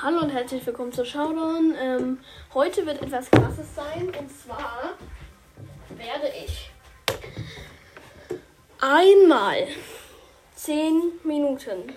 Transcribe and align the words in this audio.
Hallo 0.00 0.20
und 0.20 0.30
herzlich 0.30 0.64
willkommen 0.64 0.92
zu 0.92 1.04
Showdown. 1.04 1.74
Ähm, 1.76 2.20
heute 2.54 2.86
wird 2.86 3.02
etwas 3.02 3.28
krasses 3.32 3.74
sein 3.74 4.14
und 4.16 4.30
zwar 4.30 4.96
werde 5.88 6.28
ich 6.44 6.70
einmal 8.80 9.66
10 10.54 11.18
Minuten 11.24 11.92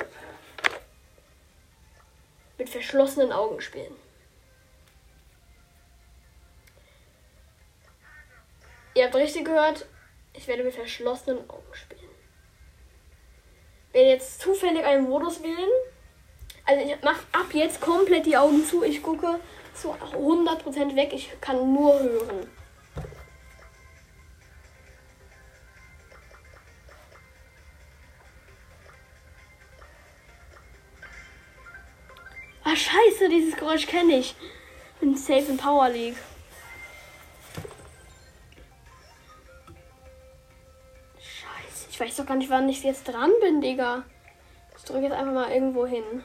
mit 2.57 2.69
verschlossenen 2.69 3.31
Augen 3.31 3.61
spielen. 3.61 3.93
Ihr 8.95 9.05
habt 9.05 9.15
richtig 9.15 9.45
gehört, 9.45 9.85
ich 10.33 10.47
werde 10.47 10.63
mit 10.63 10.73
verschlossenen 10.73 11.47
Augen 11.47 11.73
spielen. 11.73 12.09
Wenn 13.91 14.07
jetzt 14.07 14.41
zufällig 14.41 14.83
einen 14.85 15.07
Modus 15.07 15.43
wählen, 15.43 15.69
also 16.65 16.81
ich 16.81 17.01
mache 17.03 17.25
ab 17.31 17.53
jetzt 17.53 17.81
komplett 17.81 18.25
die 18.25 18.37
Augen 18.37 18.65
zu. 18.65 18.83
Ich 18.83 19.01
gucke 19.01 19.39
zu 19.73 19.93
100% 19.93 20.95
weg. 20.95 21.11
Ich 21.13 21.29
kann 21.41 21.73
nur 21.73 21.99
hören. 21.99 22.47
Ah, 32.63 32.75
scheiße, 32.75 33.27
dieses 33.29 33.57
Geräusch 33.57 33.87
kenne 33.87 34.17
ich. 34.19 34.35
Bin 34.99 35.17
safe 35.17 35.51
in 35.51 35.57
Power 35.57 35.89
League. 35.89 36.15
Scheiße, 41.17 41.87
ich 41.89 41.99
weiß 41.99 42.15
doch 42.17 42.25
gar 42.25 42.35
nicht, 42.35 42.49
wann 42.49 42.69
ich 42.69 42.83
jetzt 42.83 43.07
dran 43.07 43.31
bin, 43.41 43.61
Digga. 43.61 44.03
Ich 44.77 44.83
drücke 44.83 45.01
jetzt 45.01 45.13
einfach 45.13 45.33
mal 45.33 45.51
irgendwo 45.51 45.85
hin. 45.85 46.23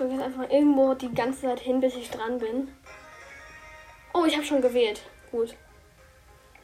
Ich 0.00 0.06
drücke 0.06 0.18
jetzt 0.18 0.24
einfach 0.24 0.50
irgendwo 0.50 0.94
die 0.94 1.12
ganze 1.12 1.42
Zeit 1.42 1.60
hin, 1.60 1.78
bis 1.78 1.94
ich 1.94 2.08
dran 2.08 2.38
bin. 2.38 2.74
Oh, 4.14 4.24
ich 4.24 4.34
habe 4.34 4.46
schon 4.46 4.62
gewählt. 4.62 5.02
Gut. 5.30 5.54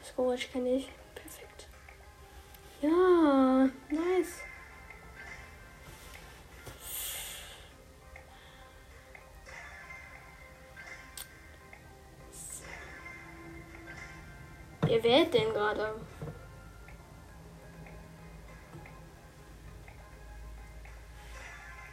Das 0.00 0.16
Geräusch 0.16 0.50
kenne 0.50 0.76
ich. 0.76 0.88
Perfekt. 1.14 1.68
Ja, 2.80 3.68
nice. 3.90 4.40
Wer 14.80 15.02
wählt 15.02 15.34
denn 15.34 15.52
gerade? 15.52 15.94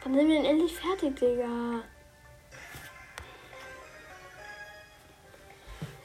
Wann 0.04 0.14
sind 0.14 0.28
wir 0.28 0.36
denn 0.36 0.44
endlich 0.44 0.76
fertig, 0.76 1.16
Digga? 1.16 1.82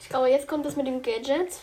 Ich 0.00 0.08
glaube, 0.08 0.28
jetzt 0.30 0.48
kommt 0.48 0.64
das 0.64 0.74
mit 0.74 0.86
dem 0.86 1.02
Gadget. 1.02 1.60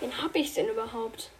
Wen 0.00 0.22
hab 0.22 0.34
ich 0.36 0.52
denn 0.52 0.68
überhaupt? 0.68 1.30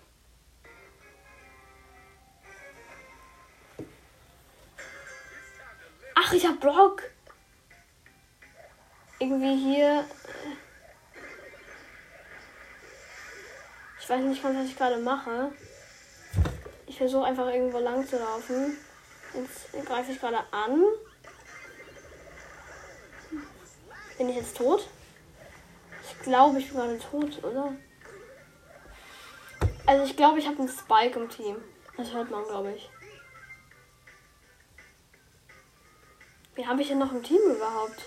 Ach, 6.14 6.32
ich 6.32 6.46
hab 6.46 6.58
Brock. 6.58 7.02
Irgendwie 9.18 9.56
hier. 9.56 10.06
Ich 14.02 14.08
weiß 14.08 14.20
nicht 14.20 14.42
ganz, 14.42 14.58
was 14.58 14.66
ich 14.66 14.76
gerade 14.76 14.96
mache. 14.96 15.52
Ich 16.88 16.98
versuche 16.98 17.24
einfach 17.24 17.46
irgendwo 17.46 17.78
lang 17.78 18.04
zu 18.04 18.18
laufen. 18.18 18.76
Jetzt 19.32 19.86
greife 19.86 20.10
ich 20.10 20.18
gerade 20.18 20.40
an. 20.50 20.82
Bin 24.18 24.28
ich 24.28 24.36
jetzt 24.36 24.56
tot? 24.56 24.88
Ich 26.04 26.18
glaube, 26.24 26.58
ich 26.58 26.68
bin 26.68 26.78
gerade 26.78 26.98
tot, 26.98 27.44
oder? 27.44 27.74
Also 29.86 30.04
ich 30.04 30.16
glaube, 30.16 30.40
ich 30.40 30.48
habe 30.48 30.58
einen 30.58 30.68
Spike 30.68 31.20
im 31.20 31.30
Team. 31.30 31.56
Das 31.96 32.12
hört 32.12 32.28
man, 32.28 32.42
glaube 32.44 32.72
ich. 32.72 32.90
Wen 36.56 36.66
habe 36.66 36.82
ich 36.82 36.88
denn 36.88 36.98
noch 36.98 37.12
im 37.12 37.22
Team 37.22 37.40
überhaupt? 37.40 38.02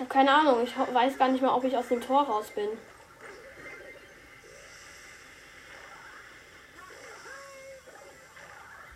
Ich 0.00 0.02
habe 0.02 0.14
keine 0.14 0.32
Ahnung. 0.32 0.62
Ich 0.64 0.74
weiß 0.78 1.18
gar 1.18 1.28
nicht 1.28 1.42
mehr, 1.42 1.54
ob 1.54 1.62
ich 1.62 1.76
aus 1.76 1.88
dem 1.88 2.00
Tor 2.00 2.22
raus 2.22 2.46
bin. 2.54 2.70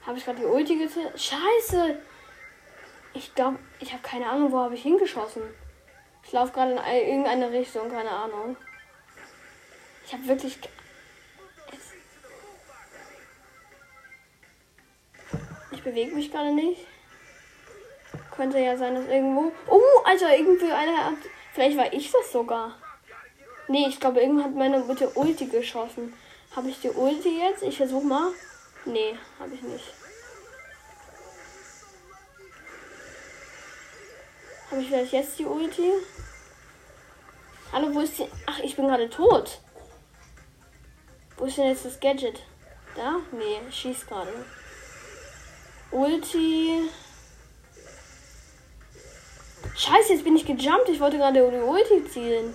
Habe 0.06 0.16
ich 0.16 0.24
gerade 0.24 0.38
die 0.38 0.46
Ulti 0.46 0.78
getötet? 0.78 1.20
Scheiße! 1.20 1.98
Ich 3.12 3.34
glaube, 3.34 3.58
ich 3.80 3.92
habe 3.92 4.02
keine 4.02 4.30
Ahnung, 4.30 4.50
wo 4.50 4.60
habe 4.60 4.76
ich 4.76 4.82
hingeschossen. 4.82 5.42
Ich 6.22 6.32
laufe 6.32 6.54
gerade 6.54 6.72
in 6.72 6.78
ein- 6.78 7.06
irgendeine 7.06 7.50
Richtung, 7.50 7.90
keine 7.90 8.08
Ahnung. 8.10 8.56
Ich 10.06 10.12
habe 10.14 10.26
wirklich. 10.26 10.58
Ich 15.70 15.82
bewege 15.82 16.14
mich 16.14 16.32
gerade 16.32 16.54
nicht. 16.54 16.86
Könnte 18.34 18.58
ja 18.58 18.76
sein, 18.76 18.94
dass 18.94 19.06
irgendwo. 19.06 19.52
Oh, 19.68 20.02
Alter, 20.04 20.36
irgendwie 20.36 20.72
einer 20.72 21.06
hat. 21.06 21.14
Vielleicht 21.52 21.76
war 21.76 21.92
ich 21.92 22.10
das 22.10 22.32
sogar. 22.32 22.74
Nee, 23.68 23.86
ich 23.88 24.00
glaube, 24.00 24.20
irgendwann 24.20 24.44
hat 24.44 24.54
meine 24.54 24.80
mit 24.80 25.00
der 25.00 25.16
Ulti 25.16 25.46
geschossen. 25.46 26.12
Habe 26.54 26.68
ich 26.68 26.80
die 26.80 26.90
Ulti 26.90 27.38
jetzt? 27.38 27.62
Ich 27.62 27.76
versuch 27.76 28.02
mal. 28.02 28.32
Nee, 28.84 29.16
habe 29.38 29.54
ich 29.54 29.62
nicht. 29.62 29.84
Habe 34.70 34.82
ich 34.82 34.88
vielleicht 34.88 35.12
jetzt 35.12 35.38
die 35.38 35.46
Ulti? 35.46 35.92
Hallo, 37.72 37.94
wo 37.94 38.00
ist 38.00 38.18
die? 38.18 38.28
Ach, 38.46 38.58
ich 38.58 38.74
bin 38.74 38.88
gerade 38.88 39.08
tot. 39.08 39.60
Wo 41.36 41.44
ist 41.44 41.56
denn 41.56 41.68
jetzt 41.68 41.84
das 41.84 42.00
Gadget? 42.00 42.42
Da? 42.96 43.16
Nee, 43.32 43.60
ich 43.68 43.76
schieß 43.76 44.06
gerade. 44.06 44.32
Ulti. 45.92 46.90
Scheiße, 49.76 50.12
jetzt 50.12 50.24
bin 50.24 50.36
ich 50.36 50.46
gejumpt. 50.46 50.88
Ich 50.88 51.00
wollte 51.00 51.18
gerade 51.18 51.50
die 51.50 51.56
Ulti 51.56 52.04
zielen. 52.08 52.54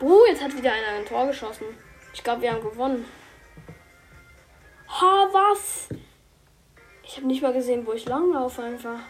Oh, 0.00 0.24
jetzt 0.28 0.42
hat 0.42 0.54
wieder 0.54 0.72
einer 0.72 0.98
ein 0.98 1.06
Tor 1.06 1.26
geschossen. 1.26 1.64
Ich 2.12 2.22
glaube, 2.22 2.42
wir 2.42 2.52
haben 2.52 2.62
gewonnen. 2.62 3.06
Ha, 4.88 5.28
was? 5.32 5.88
Ich 7.02 7.16
habe 7.16 7.26
nicht 7.26 7.42
mal 7.42 7.52
gesehen, 7.52 7.86
wo 7.86 7.92
ich 7.92 8.04
langlaufe 8.04 8.62
einfach. 8.62 9.00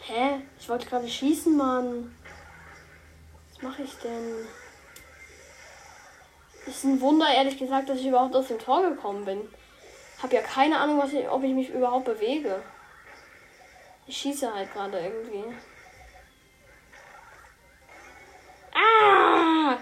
Hä? 0.00 0.40
Ich 0.58 0.68
wollte 0.68 0.86
gerade 0.86 1.08
schießen, 1.08 1.56
Mann. 1.56 2.16
Was 3.50 3.62
mache 3.62 3.82
ich 3.82 3.94
denn? 3.98 4.46
Ist 6.66 6.84
ein 6.84 7.00
Wunder, 7.00 7.26
ehrlich 7.28 7.58
gesagt, 7.58 7.88
dass 7.88 7.98
ich 7.98 8.06
überhaupt 8.06 8.34
aus 8.34 8.48
dem 8.48 8.58
Tor 8.58 8.82
gekommen 8.82 9.24
bin. 9.24 9.40
Hab 10.22 10.32
ja 10.32 10.40
keine 10.40 10.78
Ahnung, 10.78 10.98
was 10.98 11.12
ich, 11.12 11.28
ob 11.28 11.42
ich 11.42 11.52
mich 11.52 11.70
überhaupt 11.70 12.06
bewege. 12.06 12.62
Ich 14.06 14.16
schieße 14.16 14.52
halt 14.52 14.72
gerade 14.72 14.98
irgendwie. 15.00 15.44
Ah! 18.72 19.78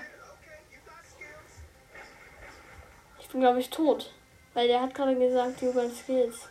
Ich 3.21 3.29
bin, 3.29 3.41
glaube 3.41 3.61
ich, 3.61 3.71
tot. 3.71 4.13
Weil 4.55 4.69
der 4.69 4.81
hat 4.81 4.95
gerade 4.95 5.17
gesagt, 5.17 5.63
you 5.63 5.73
got 5.73 5.93
skills. 5.93 6.49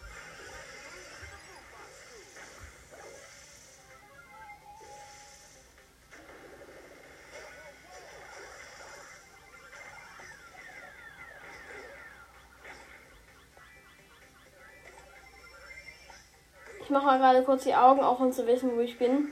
Mache 16.94 17.06
mal 17.06 17.18
gerade 17.20 17.44
kurz 17.44 17.64
die 17.64 17.76
Augen 17.76 18.02
auf, 18.02 18.20
um 18.20 18.32
zu 18.32 18.48
wissen, 18.48 18.76
wo 18.76 18.80
ich 18.80 18.98
bin. 18.98 19.30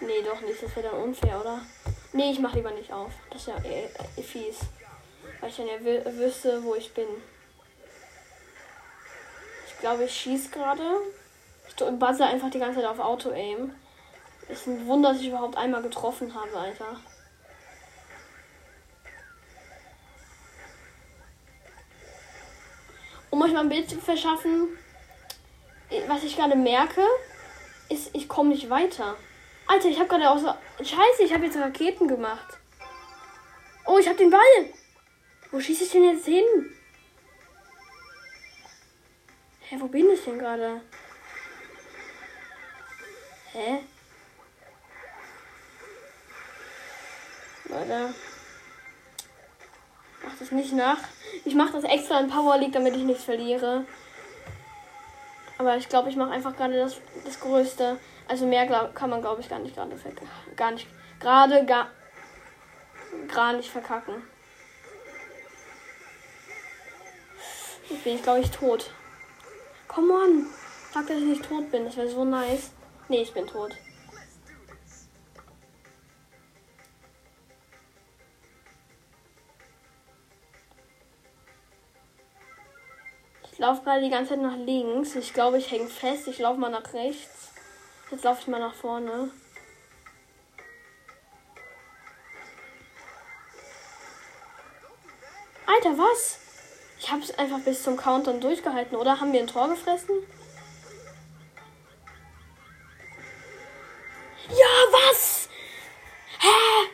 Nee, 0.00 0.22
doch 0.24 0.40
nicht. 0.42 0.62
Das 0.62 0.74
wäre 0.76 0.90
dann 0.90 1.02
unfair, 1.02 1.40
oder? 1.40 1.60
Nee, 2.12 2.30
ich 2.30 2.38
mache 2.38 2.56
lieber 2.56 2.70
nicht 2.70 2.92
auf. 2.92 3.10
Das 3.30 3.42
ist 3.42 3.48
ja 3.48 3.56
eh, 3.64 3.88
eh 4.16 4.22
fies. 4.22 4.60
Weil 5.40 5.50
ich 5.50 5.56
dann 5.56 5.66
ja 5.66 5.74
wü- 5.74 6.16
wüsste, 6.18 6.62
wo 6.62 6.74
ich 6.74 6.92
bin. 6.94 7.08
Ich 9.66 9.78
glaube, 9.80 10.04
ich 10.04 10.14
schieße 10.14 10.50
gerade. 10.50 10.82
Ich 11.68 11.74
buzzer 11.76 12.26
einfach 12.26 12.50
die 12.50 12.58
ganze 12.58 12.80
Zeit 12.80 12.88
auf 12.90 12.98
Auto-Aim. 12.98 13.74
Ist 14.48 14.66
ein 14.66 14.86
Wunder, 14.86 15.12
dass 15.12 15.20
ich 15.20 15.28
überhaupt 15.28 15.56
einmal 15.56 15.82
getroffen 15.82 16.34
habe, 16.34 16.56
Alter. 16.58 16.96
Um 23.30 23.42
euch 23.42 23.52
mal 23.52 23.60
ein 23.60 23.68
Bild 23.68 23.88
zu 23.88 23.98
verschaffen, 23.98 24.68
was 26.06 26.24
ich 26.24 26.36
gerade 26.36 26.56
merke, 26.56 27.02
ist, 27.88 28.10
ich 28.14 28.28
komme 28.28 28.50
nicht 28.50 28.70
weiter. 28.70 29.16
Alter, 29.66 29.88
ich 29.88 29.98
habe 29.98 30.08
gerade 30.08 30.30
auch 30.30 30.38
so. 30.38 30.52
Scheiße, 30.78 31.22
ich 31.24 31.32
habe 31.32 31.46
jetzt 31.46 31.56
Raketen 31.56 32.08
gemacht. 32.08 32.58
Oh, 33.86 33.98
ich 33.98 34.06
habe 34.06 34.18
den 34.18 34.30
Ball. 34.30 34.40
Wo 35.50 35.60
schieße 35.60 35.84
ich 35.84 35.90
denn 35.90 36.04
jetzt 36.04 36.26
hin? 36.26 36.44
Hä, 39.60 39.76
wo 39.78 39.86
bin 39.86 40.10
ich 40.10 40.24
denn 40.24 40.38
gerade? 40.38 40.80
Hä? 43.52 43.80
Leute. 47.64 48.14
Mach 50.24 50.38
das 50.38 50.50
nicht 50.52 50.72
nach. 50.72 50.98
Ich 51.44 51.54
mache 51.54 51.72
das 51.72 51.84
extra 51.84 52.20
in 52.20 52.28
Power 52.28 52.58
League, 52.58 52.72
damit 52.72 52.96
ich 52.96 53.02
nichts 53.02 53.24
verliere. 53.24 53.86
Aber 55.60 55.76
ich 55.76 55.90
glaube, 55.90 56.08
ich 56.08 56.16
mache 56.16 56.30
einfach 56.30 56.56
gerade 56.56 56.74
das, 56.74 56.96
das 57.22 57.38
Größte. 57.38 57.98
Also 58.26 58.46
mehr 58.46 58.66
glaub, 58.66 58.94
kann 58.94 59.10
man, 59.10 59.20
glaube 59.20 59.42
ich, 59.42 59.48
gar 59.50 59.58
nicht 59.58 59.74
gerade 59.74 59.94
gar 60.56 60.70
nicht 60.70 60.86
gerade 61.20 61.66
gar 61.66 61.90
gar 63.28 63.52
nicht 63.52 63.68
verkacken. 63.68 64.14
Jetzt 67.90 68.04
bin 68.04 68.14
ich, 68.14 68.22
glaube 68.22 68.40
ich, 68.40 68.50
tot. 68.50 68.90
Come 69.86 70.14
on. 70.14 70.46
Sag, 70.94 71.08
dass 71.08 71.18
ich 71.18 71.24
nicht 71.24 71.44
tot 71.44 71.70
bin. 71.70 71.84
Das 71.84 71.98
wäre 71.98 72.08
so 72.08 72.24
nice. 72.24 72.70
Nee, 73.08 73.20
ich 73.20 73.34
bin 73.34 73.46
tot. 73.46 73.72
Laufe 83.70 83.84
gerade 83.84 84.02
die 84.02 84.10
ganze 84.10 84.30
Zeit 84.30 84.42
nach 84.42 84.56
links. 84.56 85.14
Ich 85.14 85.32
glaube, 85.32 85.58
ich 85.58 85.70
hänge 85.70 85.88
fest. 85.88 86.26
Ich 86.26 86.40
laufe 86.40 86.58
mal 86.58 86.70
nach 86.70 86.92
rechts. 86.92 87.50
Jetzt 88.10 88.24
laufe 88.24 88.40
ich 88.40 88.48
mal 88.48 88.58
nach 88.58 88.74
vorne. 88.74 89.30
Alter, 95.66 95.96
was? 95.96 96.38
Ich 96.98 97.12
habe 97.12 97.22
es 97.22 97.38
einfach 97.38 97.60
bis 97.60 97.84
zum 97.84 97.96
Countdown 97.96 98.40
durchgehalten, 98.40 98.96
oder? 98.96 99.20
Haben 99.20 99.32
wir 99.32 99.40
ein 99.40 99.46
Tor 99.46 99.68
gefressen? 99.68 100.16
Ja, 104.48 104.66
was? 104.90 105.48
Hä? 106.40 106.88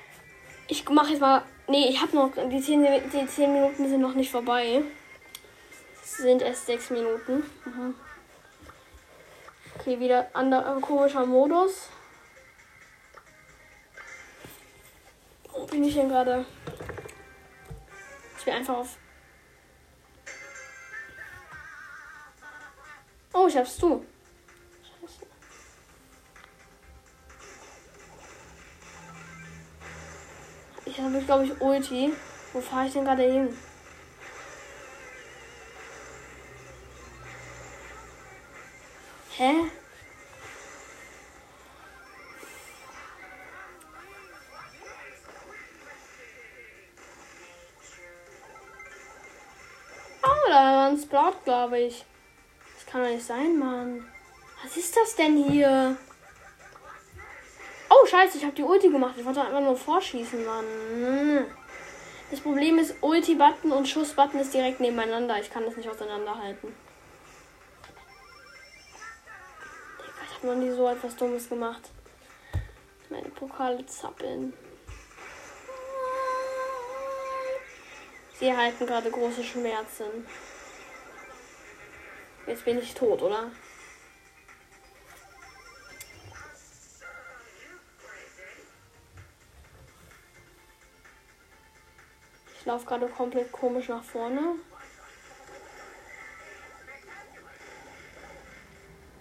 Ich 0.69 0.87
mache 0.91 1.13
jetzt 1.13 1.21
mal. 1.21 1.43
Nee, 1.69 1.89
ich 1.89 2.03
habe 2.03 2.15
noch. 2.15 2.33
Die 2.51 2.61
10, 2.61 3.11
die 3.11 3.27
10 3.27 3.51
Minuten 3.51 3.89
sind 3.89 4.03
noch 4.03 4.13
nicht 4.13 4.31
vorbei. 4.31 4.83
Sind 6.17 6.41
erst 6.41 6.67
6 6.67 6.91
Minuten. 6.91 7.45
Mhm. 7.65 7.95
Okay, 9.79 10.01
wieder 10.01 10.29
anderer 10.33 10.81
komischer 10.81 11.27
Modus. 11.27 11.91
Wo 15.53 15.67
bin 15.67 15.85
ich 15.85 15.95
denn 15.95 16.09
gerade? 16.09 16.47
Ich 18.39 18.45
bin 18.45 18.55
einfach 18.55 18.79
auf. 18.79 18.97
Oh, 23.35 23.47
ich 23.47 23.57
hab's 23.57 23.77
du. 23.77 24.05
Scheiße. 24.83 25.27
Ich 30.87 30.99
habe, 30.99 31.21
glaube 31.21 31.45
ich, 31.45 31.61
Ulti. 31.61 32.13
Wo 32.55 32.61
fahre 32.61 32.87
ich 32.87 32.95
denn 32.95 33.05
gerade 33.05 33.23
hin? 33.23 33.57
Hä? 39.39 39.53
Oh, 50.23 50.49
da 50.49 50.55
war 50.55 50.89
ein 50.89 50.99
Sprout, 50.99 51.35
glaube 51.45 51.81
ich. 51.81 52.07
Das 52.77 52.87
kann 52.87 53.03
doch 53.03 53.11
nicht 53.11 53.27
sein, 53.27 53.59
Mann. 53.59 54.11
Was 54.65 54.79
ist 54.79 54.97
das 54.97 55.15
denn 55.17 55.37
hier? 55.51 55.99
Oh, 57.91 58.07
scheiße, 58.07 58.39
ich 58.39 58.45
habe 58.45 58.55
die 58.55 58.63
Ulti 58.63 58.89
gemacht. 58.89 59.17
Ich 59.19 59.25
wollte 59.27 59.43
einfach 59.43 59.61
nur 59.61 59.77
vorschießen, 59.77 60.47
Mann. 60.47 60.65
Das 62.31 62.41
Problem 62.41 62.79
ist, 62.79 62.95
Ulti-Button 63.03 63.71
und 63.71 63.87
Schuss-Button 63.87 64.41
ist 64.41 64.55
direkt 64.55 64.81
nebeneinander. 64.81 65.39
Ich 65.41 65.51
kann 65.51 65.67
das 65.67 65.77
nicht 65.77 65.91
auseinanderhalten. 65.91 66.75
Ich 70.37 70.43
habe 70.43 70.55
noch 70.55 70.63
nie 70.63 70.71
so 70.71 70.87
etwas 70.87 71.17
Dummes 71.17 71.49
gemacht. 71.49 71.81
Meine 73.09 73.31
Pokale 73.31 73.87
zappeln. 73.87 74.53
Sie 78.39 78.47
erhalten 78.47 78.87
gerade 78.87 79.11
große 79.11 79.43
Schmerzen. 79.43 80.27
Jetzt 82.47 82.67
bin 82.67 82.79
ich 82.79 82.93
tot, 82.93 83.23
oder? 83.23 83.51
Ich 92.55 92.67
laufe 92.67 92.85
gerade 92.85 93.09
komplett 93.09 93.51
komisch 93.53 93.89
nach 93.89 94.05
vorne. 94.05 94.57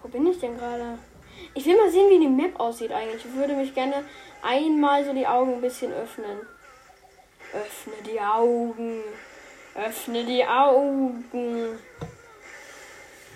Wo 0.06 0.10
bin 0.12 0.26
ich 0.28 0.38
denn 0.38 0.56
gerade? 0.56 1.00
Ich 1.52 1.66
will 1.66 1.76
mal 1.76 1.90
sehen, 1.90 2.08
wie 2.08 2.20
die 2.20 2.28
Map 2.28 2.60
aussieht 2.60 2.92
eigentlich. 2.92 3.24
Ich 3.24 3.34
würde 3.34 3.54
mich 3.54 3.74
gerne 3.74 4.04
einmal 4.40 5.04
so 5.04 5.12
die 5.12 5.26
Augen 5.26 5.54
ein 5.54 5.60
bisschen 5.60 5.92
öffnen. 5.92 6.38
Öffne 7.52 7.94
die 8.06 8.20
Augen. 8.20 9.02
Öffne 9.74 10.24
die 10.24 10.46
Augen. 10.46 11.24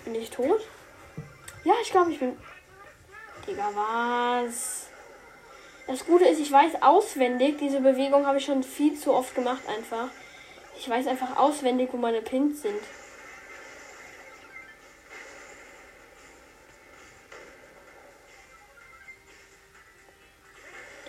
Bin 0.05 0.15
ich 0.15 0.29
tot? 0.29 0.61
Ja, 1.65 1.73
ich 1.81 1.91
glaube, 1.91 2.13
ich 2.13 2.19
bin. 2.19 2.37
Digga, 3.45 3.69
was? 3.75 4.87
Das 5.87 6.05
Gute 6.05 6.23
ist, 6.23 6.39
ich 6.39 6.53
weiß 6.53 6.81
auswendig, 6.83 7.57
diese 7.57 7.81
Bewegung 7.81 8.25
habe 8.25 8.37
ich 8.37 8.45
schon 8.45 8.63
viel 8.63 8.97
zu 8.97 9.13
oft 9.13 9.35
gemacht 9.35 9.63
einfach. 9.67 10.07
Ich 10.77 10.89
weiß 10.89 11.07
einfach 11.07 11.35
auswendig, 11.35 11.89
wo 11.91 11.97
meine 11.97 12.21
Pins 12.21 12.61
sind. 12.61 12.79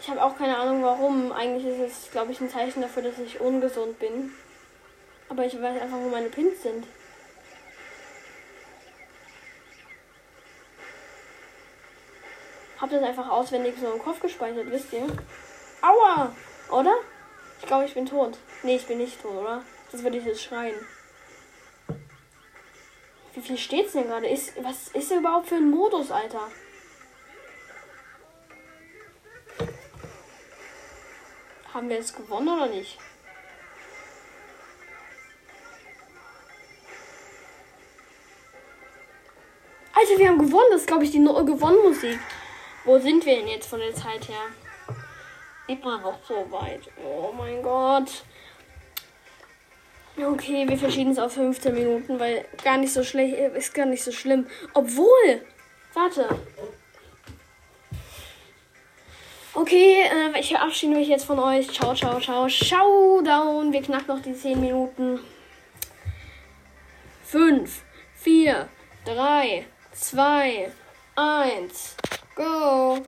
Ich 0.02 0.10
habe 0.10 0.20
auch 0.20 0.36
keine 0.36 0.58
Ahnung 0.58 0.82
warum. 0.82 1.30
Eigentlich 1.30 1.64
ist 1.64 1.78
es, 1.78 2.10
glaube 2.10 2.32
ich, 2.32 2.40
ein 2.40 2.50
Zeichen 2.50 2.82
dafür, 2.82 3.04
dass 3.04 3.20
ich 3.20 3.40
ungesund 3.40 4.00
bin. 4.00 4.34
Aber 5.28 5.46
ich 5.46 5.54
weiß 5.54 5.80
einfach, 5.80 5.96
wo 5.96 6.08
meine 6.08 6.28
Pins 6.28 6.60
sind. 6.60 6.84
Hab 12.80 12.90
das 12.90 13.02
einfach 13.04 13.30
auswendig 13.30 13.76
so 13.80 13.92
im 13.92 14.02
Kopf 14.02 14.18
gespeichert, 14.18 14.68
wisst 14.72 14.92
ihr? 14.92 15.06
Aua! 15.82 16.34
Oder? 16.68 16.96
Ich 17.60 17.66
glaube, 17.68 17.84
ich 17.84 17.94
bin 17.94 18.06
tot. 18.06 18.36
Nee, 18.64 18.74
ich 18.74 18.86
bin 18.88 18.98
nicht 18.98 19.22
tot, 19.22 19.36
oder? 19.36 19.62
Das 19.92 20.02
würde 20.02 20.18
ich 20.18 20.24
jetzt 20.24 20.42
schreien. 20.42 20.74
Wie 23.34 23.40
viel 23.40 23.56
steht's 23.56 23.92
denn 23.92 24.08
gerade? 24.08 24.26
Ist, 24.26 24.52
was 24.64 24.88
ist 24.88 25.12
überhaupt 25.12 25.46
für 25.46 25.54
ein 25.54 25.70
Modus, 25.70 26.10
Alter? 26.10 26.50
Haben 31.72 31.88
wir 31.88 31.96
jetzt 31.96 32.16
gewonnen 32.16 32.48
oder 32.48 32.66
nicht? 32.66 32.98
Alter, 39.94 40.18
wir 40.18 40.28
haben 40.28 40.38
gewonnen. 40.38 40.68
Das 40.70 40.82
ist, 40.82 40.86
glaube 40.86 41.04
ich, 41.04 41.10
die 41.10 41.18
no 41.18 41.44
gewonnen 41.44 41.78
Musik. 41.82 42.18
Wo 42.84 42.98
sind 42.98 43.24
wir 43.24 43.36
denn 43.36 43.48
jetzt 43.48 43.68
von 43.68 43.78
der 43.78 43.94
Zeit 43.94 44.28
her? 44.28 44.50
Immer 45.66 45.98
noch 45.98 46.18
so 46.26 46.46
weit. 46.50 46.90
Oh 47.02 47.32
mein 47.32 47.62
Gott. 47.62 48.24
Okay, 50.16 50.68
wir 50.68 50.76
verschieben 50.76 51.12
es 51.12 51.18
auf 51.18 51.32
15 51.32 51.72
Minuten, 51.72 52.20
weil 52.20 52.44
gar 52.62 52.76
nicht 52.76 52.92
so 52.92 53.02
schlecht 53.02 53.34
ist 53.56 53.72
gar 53.72 53.86
nicht 53.86 54.02
so 54.02 54.12
schlimm. 54.12 54.46
Obwohl, 54.74 55.46
warte. 55.94 56.28
Okay, 59.54 60.02
äh, 60.02 60.40
ich 60.40 60.48
verabschiede 60.48 60.94
mich 60.94 61.08
jetzt 61.08 61.26
von 61.26 61.38
euch. 61.38 61.70
Ciao, 61.70 61.94
ciao, 61.94 62.18
ciao. 62.18 62.48
Showdown. 62.48 63.70
Wir 63.70 63.82
knacken 63.82 64.06
noch 64.16 64.22
die 64.22 64.34
10 64.34 64.58
Minuten. 64.58 65.20
5, 67.24 67.82
4, 68.14 68.68
3, 69.04 69.66
2, 69.92 70.72
1. 71.16 71.96
Go! 72.34 72.98